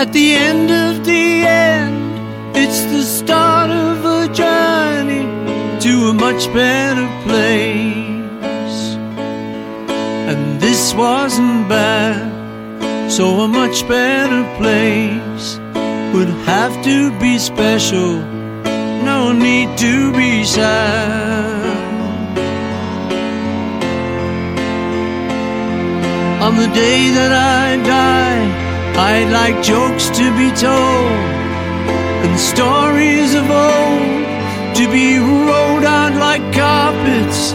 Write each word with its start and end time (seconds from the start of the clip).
At 0.00 0.14
the 0.14 0.32
end 0.32 0.70
of 0.70 1.04
the 1.04 1.44
end, 1.44 2.56
it's 2.56 2.84
the 2.84 3.02
start 3.02 3.68
of 3.70 4.02
a 4.02 4.32
journey 4.32 5.26
to 5.80 5.92
a 6.08 6.14
much 6.14 6.50
better 6.54 7.06
place. 7.26 8.96
And 10.30 10.58
this 10.58 10.94
wasn't 10.94 11.68
bad, 11.68 13.12
so 13.12 13.40
a 13.40 13.46
much 13.46 13.86
better 13.86 14.42
place 14.56 15.58
would 16.14 16.32
have 16.48 16.82
to 16.82 17.10
be 17.20 17.38
special. 17.38 18.22
No 19.04 19.32
need 19.32 19.76
to 19.76 20.12
be 20.14 20.44
sad. 20.44 21.68
On 26.40 26.56
the 26.56 26.68
day 26.68 27.10
that 27.10 27.32
I 27.32 27.76
die, 27.84 28.69
I'd 28.96 29.30
like 29.32 29.62
jokes 29.62 30.08
to 30.10 30.26
be 30.36 30.50
told 30.50 31.40
and 32.24 32.38
stories 32.38 33.34
of 33.34 33.50
old 33.50 34.20
to 34.76 34.84
be 34.92 35.18
rolled 35.18 35.84
out 35.84 36.14
like 36.14 36.42
carpets 36.52 37.52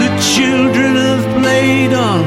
the 0.00 0.10
children 0.34 0.94
have 0.96 1.42
played 1.42 1.92
on 1.92 2.24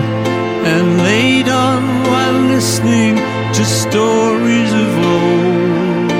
and 0.71 0.97
laid 0.97 1.47
on 1.49 1.81
while 2.09 2.39
listening 2.53 3.15
to 3.55 3.63
stories 3.65 4.71
of 4.83 4.89
old. 5.13 6.11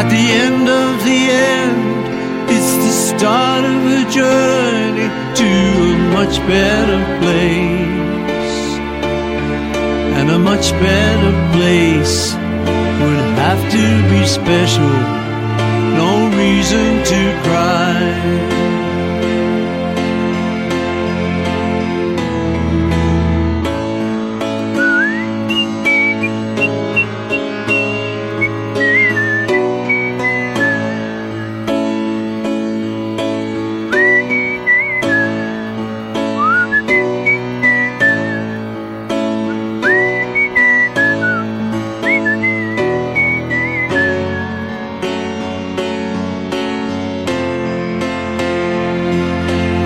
At 0.00 0.08
the 0.14 0.24
end 0.44 0.68
of 0.68 1.04
the 1.04 1.20
end, 1.56 2.50
it's 2.54 2.72
the 2.84 2.94
start 3.08 3.64
of 3.64 3.80
a 3.98 4.02
journey 4.10 5.08
to 5.40 5.48
a 5.90 5.98
much 6.16 6.38
better 6.46 7.19
a 10.34 10.38
much 10.38 10.70
better 10.72 11.32
place. 11.52 12.34
Would 12.34 13.30
have 13.44 13.62
to 13.76 13.86
be 14.10 14.26
special, 14.26 14.92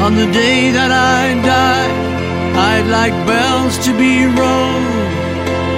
On 0.04 0.14
the 0.16 0.30
day 0.32 0.70
that 0.70 0.92
I 0.92 1.32
die, 1.40 1.92
I'd 2.72 2.88
like 2.98 3.16
bells 3.26 3.78
to 3.86 3.92
be 3.96 4.26
rung 4.26 4.84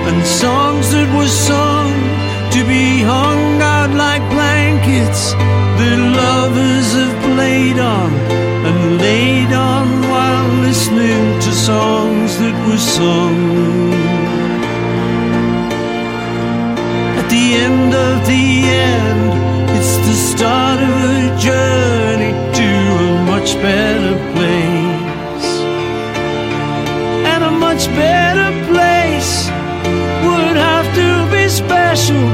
and 0.09 0.19
songs 0.27 0.91
that 0.91 1.09
were 1.17 1.31
sung 1.31 1.95
to 2.55 2.61
be 2.67 3.07
hung 3.07 3.63
out 3.63 3.93
like 3.95 4.25
blankets 4.35 5.31
that 5.79 5.99
lovers 6.23 6.89
have 6.99 7.17
played 7.31 7.79
on 7.79 8.11
and 8.69 8.99
laid 8.99 9.53
on 9.55 9.87
while 10.11 10.51
listening 10.67 11.23
to 11.45 11.51
songs 11.53 12.37
that 12.43 12.57
were 12.67 12.83
sung. 12.99 13.39
At 17.21 17.27
the 17.31 17.47
end 17.67 17.95
of 17.95 18.27
the 18.27 18.45
end, 18.75 18.86
much 27.77 27.89
better 27.89 28.51
place 28.73 29.49
would 30.25 30.57
have 30.57 30.87
to 30.95 31.09
be 31.31 31.47
special. 31.47 32.27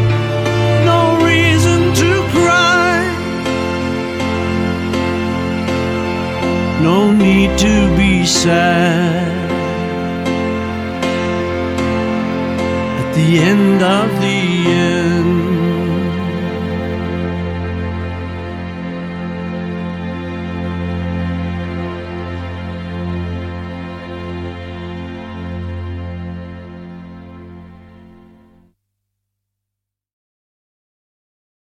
No 0.91 1.19
reason 1.27 1.81
to 2.01 2.11
cry. 2.31 3.03
No 6.81 7.11
need 7.11 7.59
to 7.59 7.97
be 7.97 8.25
sad. 8.25 9.51
At 13.01 13.15
the 13.17 13.39
end 13.39 13.83
of 13.83 14.21
the 14.21 14.39
end. 14.71 15.62